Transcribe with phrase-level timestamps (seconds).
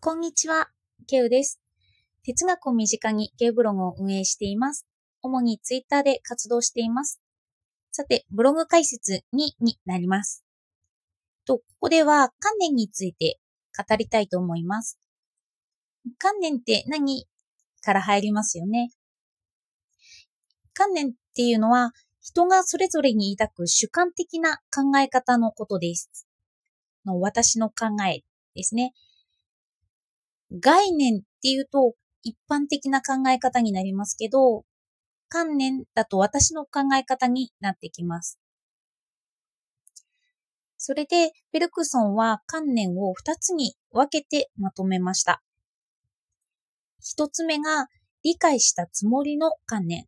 [0.00, 0.68] こんにちは、
[1.08, 1.60] ケウです。
[2.22, 4.86] 哲学を身近にケウブログを運営しています。
[5.22, 7.20] 主にツイッターで活動しています。
[7.90, 10.44] さて、ブログ解説2になります。
[11.44, 13.40] と、ここでは観念について
[13.76, 15.00] 語りたいと思います。
[16.18, 17.26] 観念って何
[17.82, 18.90] から入りますよね？
[20.74, 21.90] 観念っていうのは、
[22.20, 26.28] 人がそれぞれに抱く主観的な考え方のことです。
[27.04, 28.22] の私の考え
[28.54, 28.92] ですね。
[30.52, 34.64] 概念っていうと一般的な考え方になりますけど、
[35.28, 38.38] 観念だと私の考え方になってきます。
[40.76, 45.42] それで、ベルクソンは観念を二つに分けてまとめました。
[47.00, 47.88] 一つ目が
[48.22, 50.06] 理解したつもりの観念。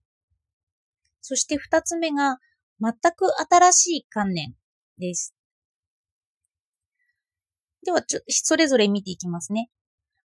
[1.21, 2.39] そして二つ目が
[2.81, 4.55] 全く新しい観念
[4.99, 5.35] です。
[7.85, 9.71] では、ちょ、それぞれ見ていきますね。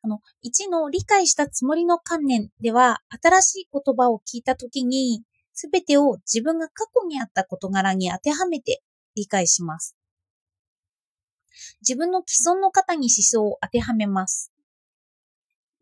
[0.05, 8.81] あの、1の理解したつもりの観念では、新しい言葉を聞いたときに、すべてを自分が過去にあった事柄に当てはめて
[9.15, 9.95] 理解します。
[11.81, 14.51] 自分の既存の方に思想を当てはめます。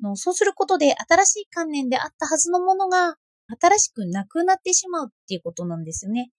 [0.02, 3.16] のそうすることで、新しい観念であったはずのものが、
[3.59, 6.31] 新しくなくなってしまうっていうことなんですよね。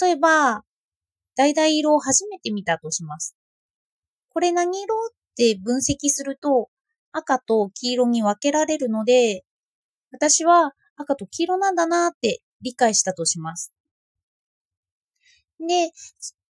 [0.00, 0.62] 例えば、
[1.36, 3.36] 橙色を初めて見たとします。
[4.30, 4.94] これ何色？
[5.12, 6.68] って分析すると
[7.12, 9.44] 赤と黄色に分けられるので、
[10.12, 13.72] 私は赤と黄色なんだなって理解したとします。
[15.60, 15.92] で、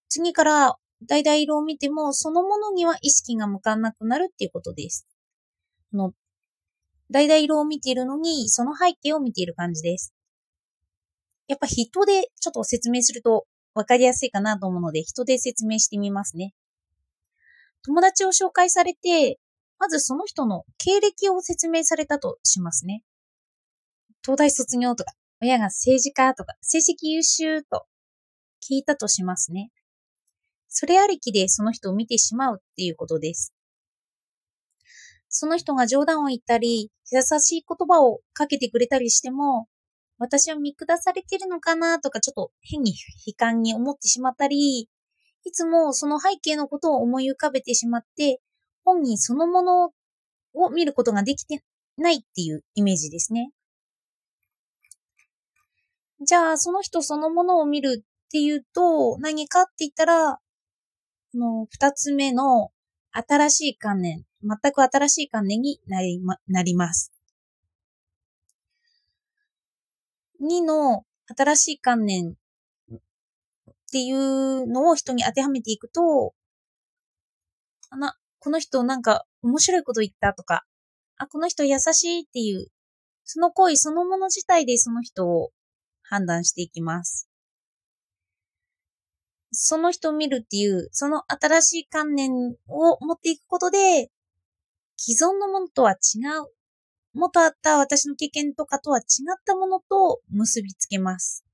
[0.09, 0.75] 次から
[1.07, 5.07] 橙色を見てもそのものには意識が向かなくなるっていうことです。
[5.93, 6.13] あの、
[7.11, 10.13] 橙色を見ているのにその背景を見ている感じです。
[11.47, 16.53] やっぱ人でちょっと説明すると分かりやすいかなと思うので人で説明してみますね。
[17.85, 19.39] 友達を紹介されて、
[19.77, 23.03] まずその人の経歴を説明されたとしますね。
[24.23, 27.85] 東大卒業とか、親が政治家とか、成績優秀と
[28.67, 29.69] 聞いたとしますね。
[30.67, 33.53] それありきでその人を見てしまうっていうことです。
[35.29, 39.67] その人が冗談を言ったり、優しい言葉をかけてくれたりしても、
[40.17, 42.95] 私は見下されてるのかなとか、ちょっと変に
[43.27, 44.89] 悲観に思ってしまったり、
[45.45, 48.41] いつもその背景のことを思い浮かべてしまって、
[48.83, 49.91] 本人そのもの
[50.53, 51.63] を見ることができて
[51.97, 53.51] ないっていうイメージですね。
[56.21, 60.39] じゃあ、その人そのものを見るっていうと、何かって言ったら、
[61.31, 62.71] この二つ目の
[63.11, 67.11] 新しい観念、全く新しい観念になりま、なります。
[70.41, 71.03] 2の
[71.37, 72.35] 新しい観念
[73.95, 76.33] っていうのを人に当てはめていくと、
[77.89, 80.65] あな、この人なんか面白いこと言ったとか、
[81.15, 82.67] あ、この人優しいっていう、
[83.23, 85.51] その行為そのもの自体でその人を
[86.03, 87.29] 判断していきます。
[89.53, 92.33] その人を見るっていう、その新しい観念
[92.67, 94.11] を持っていくことで、
[94.97, 96.53] 既存のものとは違う、
[97.13, 99.05] 元あった私の経験とかとは違っ
[99.45, 101.44] たものと結びつけます。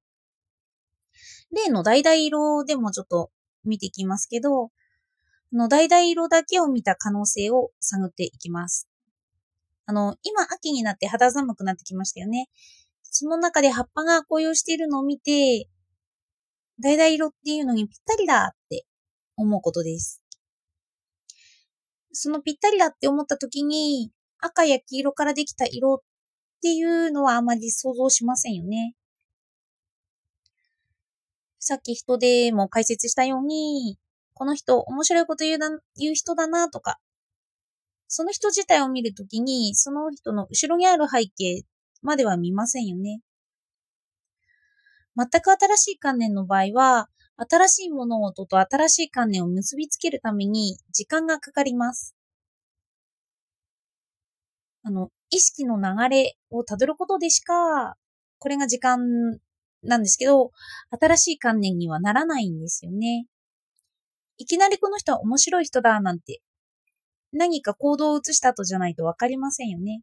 [1.51, 3.31] 例の橙色でもちょっと
[3.63, 4.71] 見ていきますけど、
[5.53, 8.87] の橙色だけを見た可能性を探っていきます。
[9.85, 12.49] あの、今秋になって肌寒くなってきましたよね。
[13.03, 15.67] その中で葉っぱが紅葉しているのを見て、
[16.81, 18.85] 橙色っていうのにぴったりだって
[19.35, 20.23] 思うことです。
[22.13, 25.97] そのぴったりだって思った時に、赤や黄色からできた色っ
[26.61, 28.95] ていうのはあまり想像しませんよね。
[31.63, 33.99] さっき人でも解説したように、
[34.33, 36.97] この人面白いこと言うな言う人だなとか、
[38.07, 41.63] その人自体を見るときに、その人の後ろにある背景
[42.01, 43.21] までは見ませんよね。
[45.15, 52.15] 全く新しい観念の場合は、新しい物事と新しい観念を結びつけるために時間がかかります。
[54.83, 57.95] あの、意識の流れをたどることでしか、
[58.39, 58.99] これが時間
[59.83, 60.51] なんですけど、
[60.99, 63.25] 新しい観念にはならないんですよね。
[64.37, 66.41] いきなりこの人は面白い人だなんて、
[67.31, 70.01] 何か行動を移した後じゃないとわかりませんよね。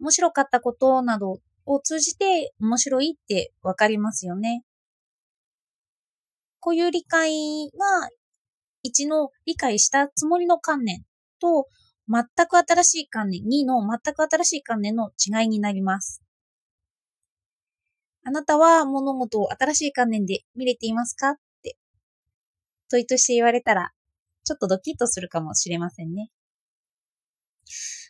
[0.00, 4.64] 面白かったことなどを通じて面白いってわかりますよね。
[6.60, 8.08] こういう理解が
[8.82, 11.02] 1の理解したつもりの観念
[11.40, 11.66] と
[12.08, 16.22] 全く新しい観念、2の全く新しい観念の違いになります。
[18.24, 21.30] あなたは物事を新しい観念で見れていますか？
[21.30, 21.76] って
[22.90, 23.90] 問いとして言われたら
[24.44, 26.30] ちょっとドキッとするかもしれませんね。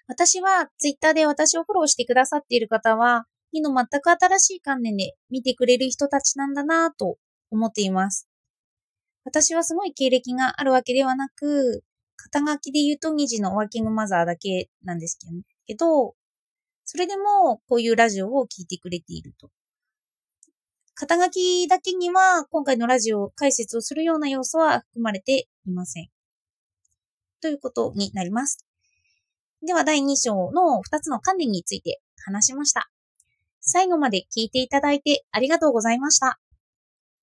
[0.08, 7.16] 私はツイッターで私をフォローしてくださっている方は、2の全く新しい観念で見てくれる人たちなんだなぁと
[7.50, 8.28] 思っています。
[9.24, 11.84] 私はすごい経歴があるわけではなく、
[12.16, 15.18] 肩書きで言うと2児のワーキングマザーだけなんです
[15.66, 16.14] けど、
[16.84, 19.50] それでもこういうラジオを聞いてくれていると。
[21.02, 26.06] 肩書きだけには今回のラジオ解説をするような要素は含まれていません。
[27.40, 28.64] ということになります。
[29.66, 32.88] では第2章の2つの観念について話しました。
[33.60, 36.38] 最後まで聞いていただいてありがとうございました。